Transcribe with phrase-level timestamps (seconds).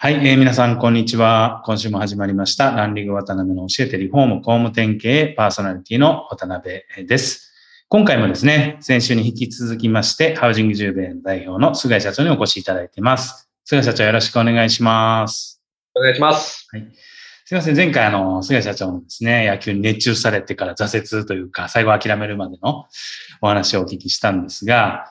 [0.00, 1.60] はい、えー皆さん、こんにちは。
[1.66, 2.70] 今週も始まりました。
[2.70, 7.50] ランリング渡辺の教えてリフォーム工務店経営パーソナリティの渡辺です。
[7.88, 13.50] 今回もですね、先週に引き続きまして、ハウジング10弁代表の菅井社長にお越しいただいています。
[13.64, 15.60] 菅井社長、よろしくお願いします。
[15.96, 16.68] お願いします。
[17.44, 22.86] すいません、前回あの、菅井社長のですね、野球に熱中されてから挫折というか、最後諦めるまでの
[23.40, 25.06] お話をお聞きしたんですが、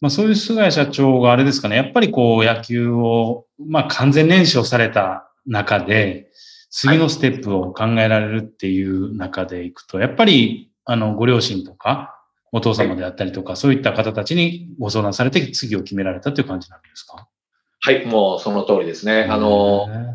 [0.00, 6.30] まあそういう菅井社長があれですかね、やっぱりこう野球を、まあ完全燃焼された中で、
[6.70, 12.16] 次のステップを考えられるっていう中でいくと、やっぱりあの、ご両親とか、
[12.52, 17.28] お父様であったりとか、そういった方たちにご相談されて次を決められたという感じなんですか？
[17.82, 19.22] はい、もうその通りですね。
[19.30, 20.14] あの、まあ、尊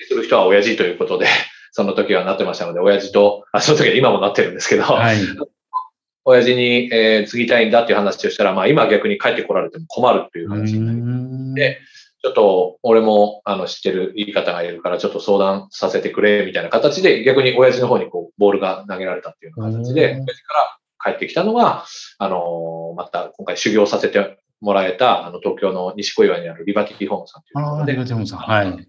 [0.00, 1.26] 敬する人は親父ということで、
[1.72, 5.16] その時はなってましたので、親父と、あ、その時は今もなってるんですけど、はい。
[6.24, 11.54] 親父に、えー継ぎたいんだっていう話をしたら、まあ今逆に帰ってこられても困るっていう話になりうん。
[11.54, 11.78] で
[12.24, 20.78] ちょっと俺もあの知ってる言い方がいるからちょっと相談させてくれみたいな形で逆に親父の方にこうボールが投げられたっていうような形で、うん親父から
[21.12, 21.84] 帰ってきたのが、
[22.18, 28.38] あのーまた今回修行させてもらえたあの東京の西小岩にあるリバティホームさんというとこああ、ろでリバティホームさん。
[28.38, 28.86] はい。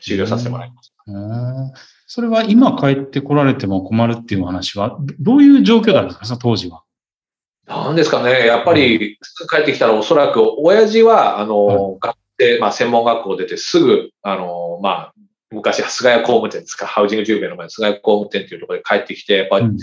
[0.00, 1.12] 修行させてもらいました。
[1.12, 1.16] う
[1.68, 1.72] ん
[2.06, 6.84] それは今帰ってこられても困るっていう話は、どどういう状況だったんですか、当時は？
[7.66, 9.18] なんですかね、やっぱり
[9.50, 15.12] 帰ってきたらおそらく親父は、あの、学生、まあ専門学校出てすぐ、あの、まあ、
[15.50, 19.76] 昔、菅谷工務店ですか、ハウジング10名の前の菅谷工務店っていうところで帰ってきて、やっぱり、うん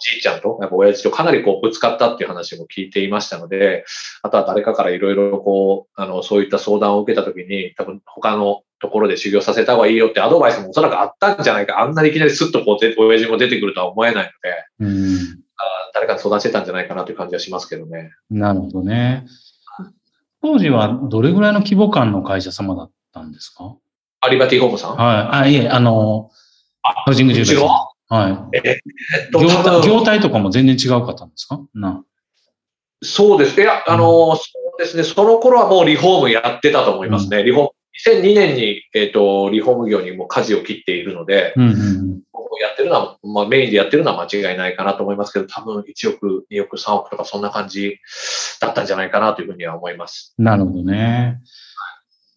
[0.00, 3.84] じいちゃんと、やっぱ親父とかなりこうぶつかったっていう話も聞いていましたので、
[4.22, 11.80] あとは誰かからいろいろこう、あの、そういった相談を受けたときに、多分他のところで修行させた方がいいよってアドバイスもおそらくあったんじゃないか。
[11.80, 18.10] あんなにいきなりスッとこうで、親父も出てくるとは思えないので、うんあ誰かに相談してたんじゃないかなという感じはしますけどね。
[18.28, 19.24] なるほどね。
[20.44, 23.76] 当時はどれぐらいの規模感の会社様だったんですか？
[24.20, 24.96] アリバティホームさん？
[24.98, 25.36] はい。
[25.38, 26.30] あ、いえ、あの、
[26.82, 29.30] ハウジングう住宅はえっい。
[29.32, 31.62] と、業態とかも全然違うかったんですか？
[31.72, 32.04] な。
[33.02, 33.58] そうです。
[33.58, 34.42] いや、あの、そ
[34.76, 35.02] うですね。
[35.02, 37.42] その頃はもうリフォームやってたと思いますね。
[37.42, 37.70] リフォーム、
[38.06, 42.22] 2002年に、えっ、と、リフォーム業にもう舵を切っているので、うんうんうん。
[42.60, 47.98] やってるのは、まあメインでやってるのは間違いないかなと思いますけど、多分1億、2億、3億とかそんな感じ
[48.60, 50.34] だったんじゃないかなというふうには思います。
[50.38, 51.40] なるほどね。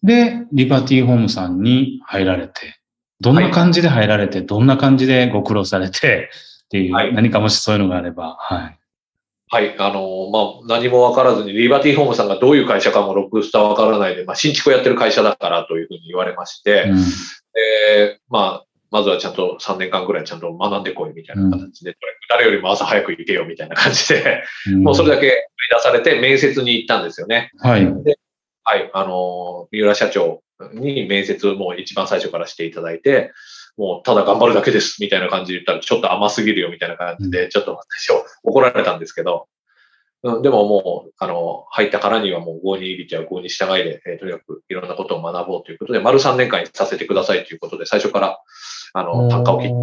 [0.02, 2.78] で、リバティホームさんに入られて、
[3.20, 6.30] どんな感じで入られて、どんな感じでご苦労されて
[6.66, 8.78] っていう、はい何かもしそういうのがあれば、はい。
[9.50, 9.74] はい。
[9.78, 16.98] あの、まあ、何もわからずに、リバティホームさんがどういう会社かもロックスターわからないで、まあ、新築をやってる会社だからというふうに言われまして、うん
[17.58, 21.96] で、まあ、まずはちゃんと3年間ぐらいちゃんと学んでこいみたいな形で、
[22.28, 24.44] 誰よりも朝早く行けよみたいな感じで、
[24.76, 25.34] もうそれだけ繰り
[25.74, 27.50] 出されて面接に行ったんですよね。
[27.58, 27.86] はい。
[28.64, 28.90] はい。
[28.92, 33.32] あの、三浦社長に面接をもう一番最初からしていただいて、
[33.78, 39.46] もうただ頑張るだけですみたいな感じで言ったらちょっと甘すぎるよみたいな感じで、ちょっと最初怒られたんですけど、
[40.24, 48.40] うん、でももう、あの、入ったからにはもう合に入りては合に従いで、えーとにかくいろんなことを学ぼうということで、丸3年間にさせてくださいということで、最初から、
[48.94, 49.74] あの、単価を切って、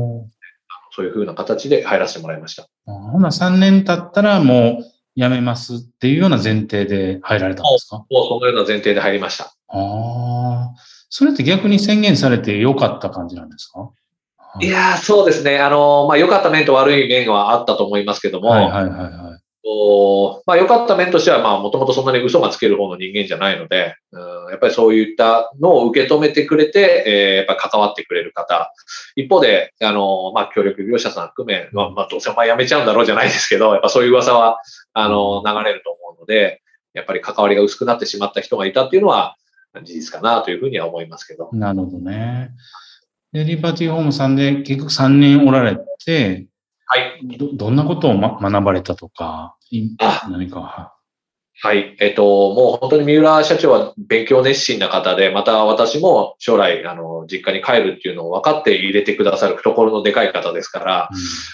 [0.92, 2.64] そういう風な形で入らせてもらいました。
[2.88, 4.84] あほな3年経ったらもう
[5.22, 7.98] 辞めますっていうような前提で入られたんですか？
[7.98, 9.54] もうそのような前提で入りました。
[9.68, 10.74] ああ。
[11.18, 13.90] それって逆に宣言されてよかった感じなんですか？
[14.60, 15.60] いやー、そうですね。
[15.60, 19.42] あの、まあ、良かった面と悪い面はあったと思いますけども、はいはいはいはい。
[19.66, 28.74] おまあ、良かった面としては、まあ、もともとそんなに嘘がつける方の人間じゃないので、うん、やっぱりそういったのを受け止めてくれて、えーやっぱり関わってくれる方。
[29.16, 34.60] 一方で、あの、まあ、協力業者さん含め、まあ、まあ、どうせお前辞めちゃうんだろうじゃないですけど、やっぱそういう噂は、
[34.92, 36.62] あの、流れると思うので、
[36.94, 39.38] やっぱり関わりが薄くなってしまった人がいたっていうのは、
[39.84, 41.50] 事実かなというふうには思いますけど。
[41.54, 42.52] なるほどね。
[43.32, 46.48] で、リバティホームさんで結局3年おられて、
[46.88, 47.38] はい。
[47.38, 49.56] どどんなことを、ま、学ばれたとか、
[50.30, 50.60] 何か。
[50.62, 50.92] は？
[51.74, 51.96] い。
[52.00, 61.10] えっと、もう本当に三浦社長は勉強熱心な方で、また私も将来、あの、実家に帰るっていうのを分かって入れてくださる懐のでかい方ですから、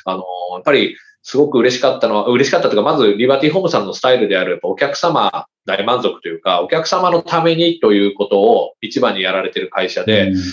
[0.06, 0.24] あの、
[0.54, 10.44] やっぱりすごく嬉しかったのは、嬉しかったというか、まずリバティホームさんのスタイルである、やっぱお客様大満足というか、お客様のためにということを一番にやられてる会社で、うんあの、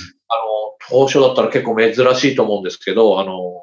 [0.91, 3.63] 当初だったら結構珍しいと思うんですけど、あの、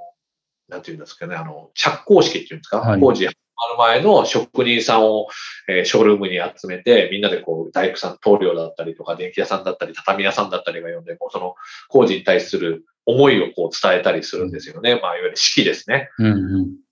[0.67, 3.35] なんていうんですかね、あの、着工式っていうんですか、はい工事始
[3.77, 5.27] まる前の職人さんを、
[5.69, 11.55] えーショールームに集めて、みんなでこう、大工さん、棟梁だったりとか、電気屋さんだったり、畳屋さんだったりが呼んで、こうその
[11.87, 14.99] 工事に対する思いをこう伝えたりするんですよね。
[15.01, 16.09] まあ、いわゆる式ですね。
[16.17, 16.84] うんうん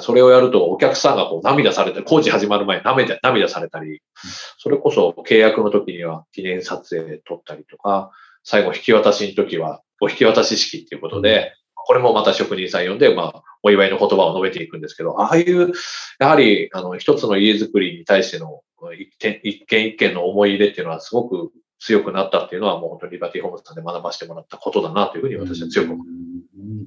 [0.00, 4.02] それをやるとお客さんがこう涙されて、工事始まる前に涙涙されたり、
[4.58, 8.10] それこそ契約の時には記念撮影撮ったりとか、
[8.42, 15.72] 最後引き渡しの時はお引き渡し式っていうことで、これもまた職人さん呼んで、まあ、お祝いの言葉を述べていくんですけど、ああいう、
[16.18, 18.60] やはり、あの、一つの家づくりに対しての
[18.98, 26.06] 一件一件一件の思い入れっていうのはすごく強くなったっていうのは、もう本当にリバティホームズさんで学ばせてもらったことだなというふうに私は強く思う。
[26.06, 26.17] うん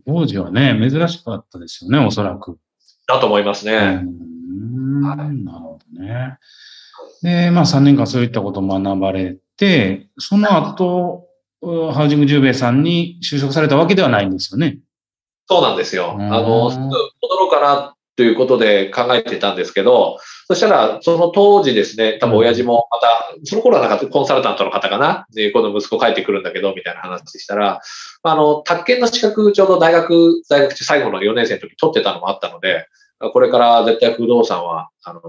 [0.06, 2.58] 当時はね、珍しかったですよね、おそらく。
[3.08, 4.04] だと思いますね。
[4.04, 4.32] うん
[5.04, 6.38] はいなるほどね。
[7.22, 11.28] で、まあ3年間そういったことを学ばれて、その後、
[11.62, 14.80] うハウジングジューベイさんに就職されたわけではないんですよね。
[15.48, 16.16] そうなんですよ。
[16.18, 16.96] うんあの、戻
[17.38, 27.82] ろうかなということで考えてたんですけど、そしたら、その当時ですね、多分親父もまた、その頃はなんかコンサルタントの方かな、で、今度息子帰ってくるんだけど、みたいな話したら、
[28.22, 32.86] あの、宅建の資格、ちょうど大学、在学中最後の4年生の時取ってたのもあったので、
[33.34, 35.22] これから絶対不動産は、あの、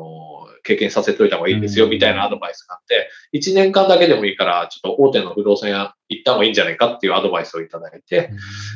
[0.63, 1.91] 経験させておいた方がいいですよ、うん。
[1.91, 8.31] みたいなアドバイスがあって、1年間だけでもいいから、ちょっと大手の不動産屋行った方がいいんじゃないかっていうアドバイスをいただいて、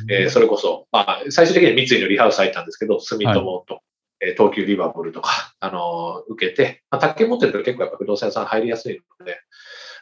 [0.09, 3.81] えーそれこそ、まあ、最終的には三井のリハウス入ったんですけど、住友と、
[4.21, 9.39] えー東急リバブルとか、あのー受けて、まあ、宅建持ってると結構やっぱ不動産屋さん入りやすいので、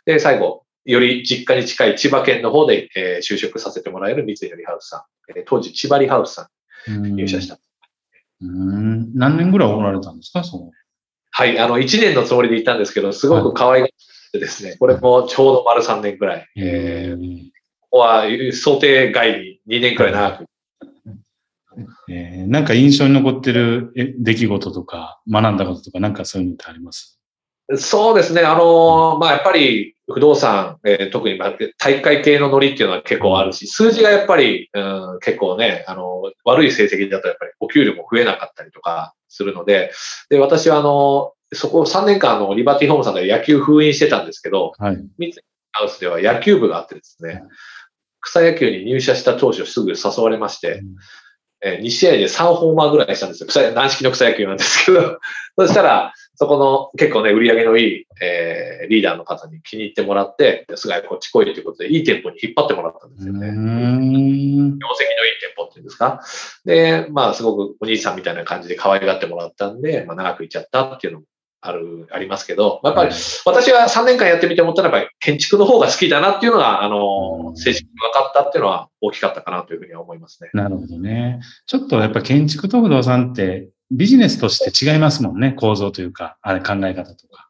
[0.05, 6.49] で、最後、より実家に近い千葉県の方で、えー就職させてもらえる三井のリハウスさん、えー当時千葉リハウスさ
[6.91, 7.57] んに入社した。
[8.41, 9.13] うん。
[9.15, 10.71] 何年ぐらいおられたんですかそう。
[11.31, 13.89] はい、あの、1年のつもりで行ったんですけど、すごく可愛がっ
[14.31, 17.51] てですね、これもちょうど丸3年くらい、えー。
[17.81, 18.23] ここは
[18.53, 20.45] 想定外に2年くらい長く
[22.09, 27.19] えーなんか印象に残ってるえ出来事とか、学んだこととか、なんかそういうのってあります？
[27.75, 28.41] そうですね。
[28.41, 39.91] あのーまあ、やっぱり不動産、えー特にまあ大会系のノリっていうのは結構あるし、数字がやっぱり、うん、結構ね、あの悪い成績だとやっぱりお給料も増えなかったりとかするので、
[40.29, 44.97] で、私はあのそこ3年間あのリバティホームさんで野球封印してたんですけど、はい。
[45.17, 45.33] 三井
[45.71, 47.41] ハウスでは野球部があってですね、
[48.21, 50.81] 草野球に入社した当初すぐ誘われまして、
[51.61, 53.47] えー2試合で3ホーマーぐらいしたんですよ。
[53.47, 55.19] 草軟式の草野球なんですけど。
[55.57, 63.47] そしたら、そこの結構ね、売り上げのいい、えーリーダーの方に気に入ってもらって、すがこっち来いということで、いい店舗に引っ張ってもらったんですよね。
[63.47, 66.21] 業績のいい店舗っていうんですか？
[66.65, 71.25] で、まあ、すごくお兄さんみたいな感じで可愛がってもらったんで、まあ、長くいっちゃったっていうのも
[71.67, 73.11] ある、ありますけど、やっぱり
[73.45, 80.49] 私は3年間やってみて思ったのは、やっぱり建築の方が好きだなっていうのが、あうの、ん正式に分かったっていうのは大きかったかなというふうには思いますね。
[80.53, 81.39] なるほどね。
[81.65, 85.53] ちょっとやっぱ建築と不動産ってビジネスとして違いますもんね。
[85.53, 87.44] 構造というか、あれ考え方とか。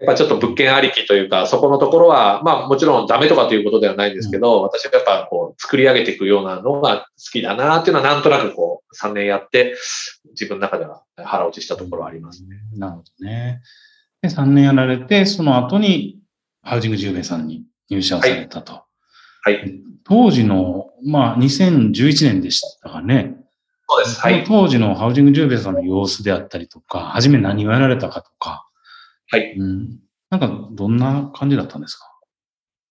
[0.00, 9.74] やっぱちょっと物件ありきというか、そこのところは、まあもちろんダメとかということではないんですけど、私はやっぱこう作り上げていくようなのが好きだなっていうのはなんとなくこう3年やって
[10.30, 12.60] 自分の中では腹落ちしたところはありますね。
[12.76, 13.60] なるほどね。
[14.22, 16.20] で、3年やられて、その後に
[16.62, 18.82] ハウジング10名さんに入社をされたと。
[19.42, 19.80] はい。
[20.04, 23.36] 当時の、まあ、2011年でしたかね。
[23.88, 24.20] そうです。
[24.20, 24.44] はい。
[24.44, 28.67] 当時のハウジング10名さんの様子であったりとか、初め何をやられたかとか、
[29.30, 29.54] はい。
[29.56, 29.98] うん。
[30.30, 32.04] なんか、どんな感じだったんですか？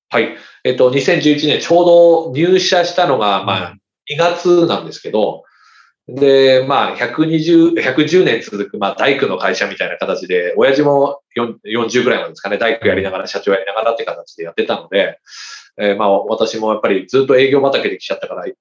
[0.09, 0.37] はい。
[0.63, 3.75] えっと、2011年ちょうど入社したのが、まあ
[4.09, 5.43] 2月なんですけど、
[6.07, 15.19] で、まあ、120、110年続く、まあ、大工の会社みたいな形で、親父も4 40ぐらいなんですかね、大工やりながら、社長やりながらって形でやってたので、
[15.77, 18.53] えーまあ、私もやっぱりずっと営業畑で来ちゃったから、ぜ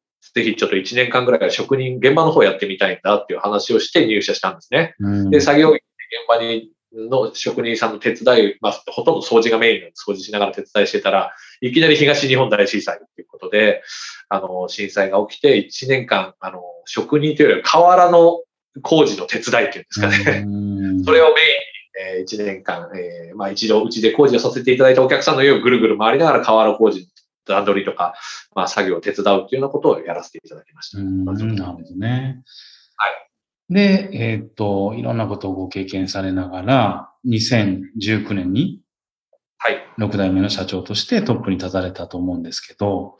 [0.42, 4.96] ひちょっと1年間ぐらいは職人、現場の方やってみたいんだっていう話をして入社したんですね。
[4.98, 5.82] うんで、作業員現
[6.28, 13.82] 場にの職人さんの手伝い、まあ、ほとんど掃除がメインの掃除しながら手伝いしてたら、いきなり東日本大震災ということで、
[14.28, 18.40] あの、震災が起きて1年間、あの、職人というよりは河原の
[18.82, 20.44] 工事の手伝いっていうんですかね。
[20.46, 27.06] うんそれをメインに、え1年間、えーまあ一度うちで工事をさせていただいたお客さんの家をぐるぐる回りながら河原工事の
[27.46, 28.14] 段取りとか、
[28.54, 30.98] まあ作業を手伝うっていうようなことをやらせていただきました。
[30.98, 32.42] うんなるほどね。
[33.68, 33.74] はい。
[33.74, 38.80] で、えーっと、いろんなことをご経験されながら、2019年に
[39.58, 39.78] はい。
[39.98, 43.18] 6代目の社長としてトップに立たれたと思うんですけど、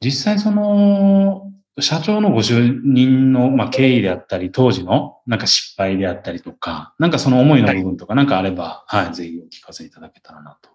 [0.00, 1.48] 実際その、
[1.80, 10.70] 社長のご就任の、まあ、経緯であったり、当時のなんか失敗であったりとか、なんかその思いの部分とかなんかあれば、はい、ぜひお聞かせいただけたらなと。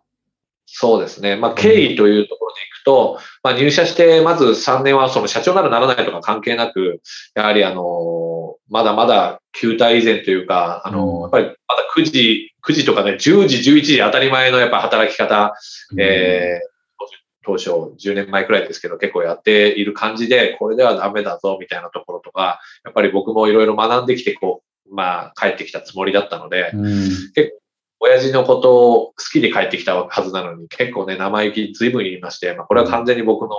[0.66, 1.36] そうですね。
[1.36, 7.02] まあ経緯というところでいくと、まあ入社してまず3年はその社長ならならないとか関係なく、
[7.36, 7.84] やはりあの、
[8.70, 10.96] まだまだ旧体以前というか、あうん。
[10.96, 15.54] の、やっぱりまだ9時、9時とかね、10時、11時当たり前のやっぱ働き方、
[15.98, 16.78] えー
[17.48, 27.10] 当初10年前くらいですけど結構やっている感じで、これではダメだぞみたいなところとか、やっぱり僕もいろいろ学んできて、こう、まあ帰ってきたつもりだったので、うん、
[28.02, 33.56] 親父のことを好きで帰ってきたはずなのに、結構ね、生意気随分言いまして、まあこれは完全に僕の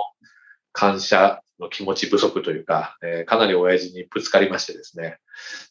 [0.71, 5.17] 感謝の気持ち不足というか、えーかなり親父にぶつかりましてですね、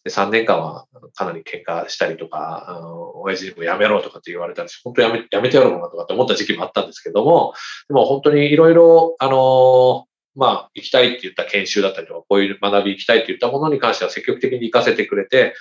[0.05, 7.55] で3年間はかなり喧嘩したりとか、あの親父にもやめろとかって言われたし、本当やめやめてやろうかなとかって思った時期もあったんですけども、
[7.89, 15.55] でも本当にいろいろ、あのまあ、行きたいって言った研修だったりとか、こういう学び行きたいって言ったものに関しては積極的に行かせてくれて、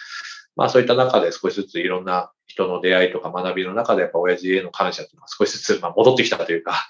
[0.55, 6.87] まあそういった中で少しずついろんな人の出会いとか学びの中でやっぱ親父への感謝っていうのが少しずつま戻ってきたというか、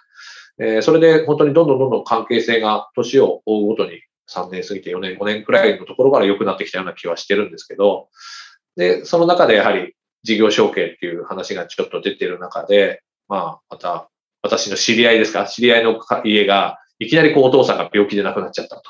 [0.60, 8.10] えーそれで本当にどんどんどんどん関係性が年を追うごとに3年過ぎて4年、5年くらいのところから良くなってきたような気はしてるんですけど、
[8.76, 14.10] で、その中でやはり事業承継っていう話がちょっと出てる中で、まあまた
[14.42, 18.82] 私の知り合いですか、知り合いの家がいきなりこうお父さんが病気で亡くなっちゃったと。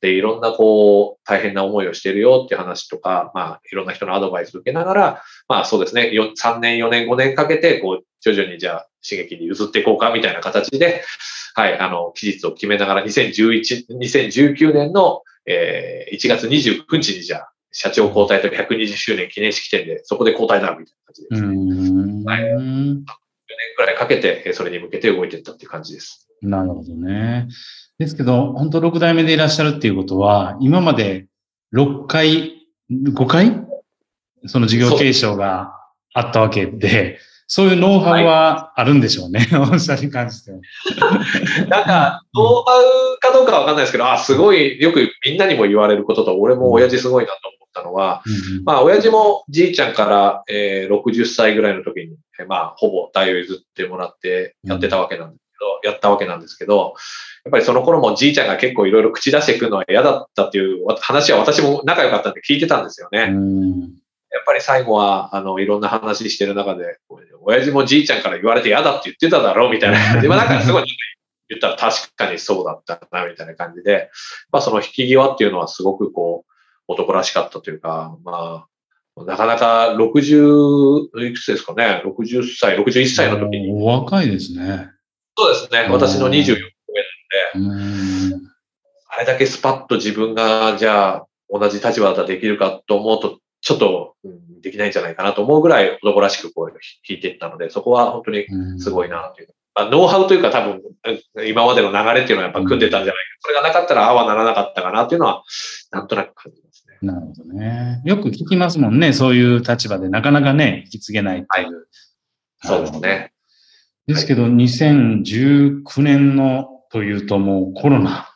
[0.00, 11.02] で、いろんなこう、大変な思いをしているよっていう話とか、まあ、いろんな人のアドバイスを受けながら、まあそうですね、よ3年、4年、5年かけて、こう、徐々にじゃあ、刺激に譲っていこうかみたいな形で、
[11.54, 21.48] はい、あの、期日を決めながら、2011、2019年の、えー1月29日にじゃあ、社長交代と120周年記念式典で、そこで交代だ、みたいな感じでうすね。
[21.48, 22.24] 4ん。
[22.24, 26.29] はい年くらいかけて、えーそれに向けて動いていったっていう感じです。
[26.42, 27.48] なるほどね。
[27.98, 31.26] ですけど、本当6代目でいらっしゃるっていうことは、今まで
[31.74, 32.52] 6回、
[32.90, 33.66] 5回？
[34.46, 35.74] その事業継承が
[36.14, 37.18] あったわけで、
[37.52, 39.46] そういうノウハウはあるんでしょうね。
[39.52, 40.58] 御社に関しては。
[41.68, 56.94] なんか、ノウハウかどうかわかんないですけど、あ、すごい、よくみんなにも言われることと、俺も親父すごいなと思ったのは、うんまあ、親父もじいちゃんから、えー60歳ぐらいの時に、えーまあ、ほぼ代を譲ってもらってやってたわけなんですけど、やったわけなんですけど、
[57.44, 63.28] やっぱりその頃もじいちゃんが結構いろいろ口出してくるのは嫌だったっていう話は私も仲良かったんで聞いてたんですよね。
[63.30, 64.00] うん
[64.32, 66.98] やっぱり最後は、あの、いろんな話してる中で、
[67.42, 70.84] 親父もじいちゃんから言われて嫌だって言ってただろうみたいな感じで、 まあなんかすごい
[71.48, 74.08] 言ったら確かにそうだったな、みたいな感じで、
[74.52, 76.52] まあその引き際っていうのはすごくこう、
[76.86, 78.66] 男らしかったというか、ま
[79.16, 84.90] あ、なかなか60、いくつですかね、60歳、61歳の時に、お若いですね。
[85.40, 86.60] そうですね、私の24個
[86.92, 87.00] 上
[87.54, 88.32] うん。
[89.08, 96.78] あれだけスパッと自分が、じゃあ、同じ立場だったらできるかと思うと、ちょっと、うんできないんじゃないかなと思うぐらい男らしくこう弾
[97.08, 98.46] いていったので、そこは本当に
[98.78, 99.48] すごいなという。
[99.74, 100.82] まあ、ノウハウというか多分、
[101.46, 103.20] 今までの流れっていうのはやっぱ組んでたんじゃないか。
[103.40, 105.42] それがなかったらああはならなかったかなっていうのは、
[105.92, 106.98] なんとなく感じますね。
[107.00, 108.02] なるほどね。
[108.04, 109.12] よく聞きますもんね。
[109.12, 111.88] そういう立場でなかなかね、引き継げないっていう。
[112.62, 113.32] そうですね。
[114.12, 118.28] ですけど、2019年のというともうコロナ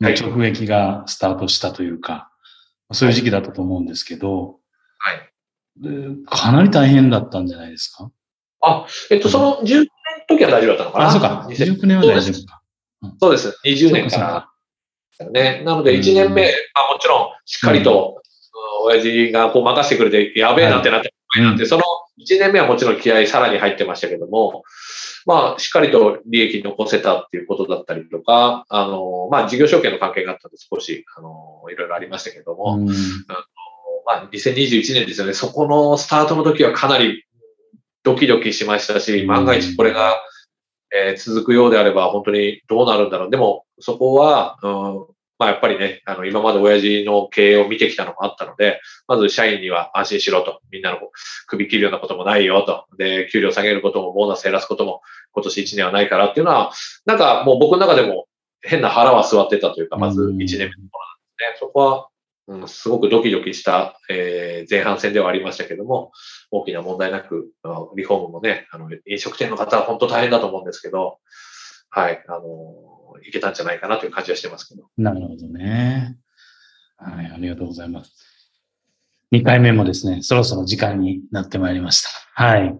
[0.00, 2.30] の直撃がスタートしたというか、
[2.92, 4.58] そういう時期だったと思うんですけど、
[4.98, 5.32] はい。
[5.78, 5.90] で
[6.26, 8.10] かなり大変だったんじゃないですか？
[8.62, 9.86] あ、えっと、その10年の
[10.28, 11.06] 時は大丈夫だったのかな？
[11.08, 11.46] あ、そうか。
[11.48, 12.62] 2000 19年は大丈夫か。
[13.20, 13.58] そうです。
[13.64, 14.48] 20年かか
[15.20, 15.30] ら。
[15.30, 15.62] ね。
[15.64, 16.42] なので、1年目、
[16.74, 18.26] まあもちろん、しっかりと、うん
[18.84, 21.12] 親父がこう任せてくれて、やべえなってなって、
[21.42, 21.82] なんて、その
[22.18, 24.64] 1年目はもちろん気合さらに入ってましたけども、
[25.26, 32.92] まあ、しっかりと利益残せたっていうことだったりとか、あの、まあ、事業承継の関係があったんで少し、あの、いろいろありましたけども、うんま
[34.22, 35.34] あ、2021年ですよね。
[35.34, 37.24] そこのスタートの時はかなり
[38.04, 40.20] ドキドキしましたし、万が一これが、
[40.94, 43.30] えー続くようであれば本当にどうなるんだろう。
[43.30, 45.06] でも、そこは、うん、
[45.38, 50.60] まあやっぱりね、あの、今まで親父の経営を見てきたのもあったので、まず社員には安心しろと。
[50.70, 50.98] みんなの
[51.46, 52.86] 首切るようなこともないよと。
[52.96, 55.02] で、給料下げることも、ボーナス減らすことも
[55.32, 56.72] 今年1年はないからっていうのは、
[57.04, 58.26] なんかもう僕の中でも
[58.62, 60.76] 変な腹は座ってたというか、まず1年目の頃なんで
[61.28, 61.56] すね。
[61.60, 62.08] そこは、
[62.48, 66.12] うん、すごくドキドキした、えー前半戦ではありましたけども、
[66.50, 67.50] 大きな問題なく、
[67.96, 71.18] リフォームもね、あの、飲食店の方は本当大変だと思うんですけど、
[71.90, 72.95] はい、あの、
[73.26, 74.88] いけたんじゃないかなという感じはしてますけど。
[74.96, 76.16] なるほどね。
[76.96, 78.12] はい、ありがとうございます。
[79.32, 82.08] 2回目もですね、そろそろ時間になってまいりました。
[82.34, 82.78] はい。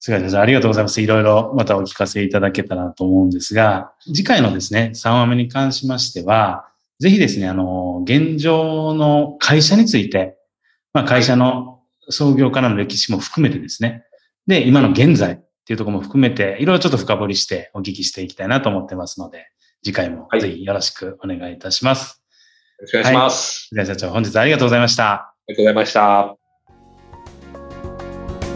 [0.00, 1.00] 菅谷先生、ありがとうございます。
[1.00, 10.36] いろいろまたお聞かせいただけたらと思うんですが、次回のですね、3話目に関しましては、ぜひですね、あの、現状の会社について、
[10.92, 14.04] まあ会社の創業からの歴史も含めてですね、
[14.46, 19.46] で、今の現在っていうところも含めて、いろいろちょっと深掘りしてお聞きしていきたいなと思ってますので、
[19.84, 22.22] 次回もはいぜひよろしくお願いいたします。
[22.78, 23.68] よろしくお願いします。
[23.68, 25.12] 菅谷社長、本日はありがとうございました。
[25.12, 26.36] ありがとうございました。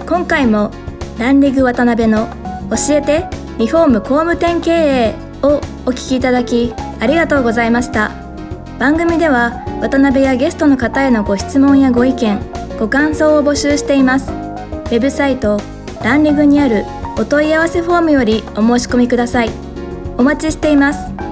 [0.06, 0.70] 今回も
[1.18, 2.28] ランリグ渡辺の
[2.70, 3.26] 教えて
[3.58, 8.10] リフォーム工務店経営をお聞きいただきありがとうございました
[8.78, 12.40] 番組では渡辺やゲストの方へのご質問やご意見
[12.78, 15.60] ご感想を募集していますウェブサイト
[16.02, 16.84] ランリグにある
[17.18, 19.67] お問い合わせフォームよりお申し込みください
[20.18, 21.27] お待ちしています。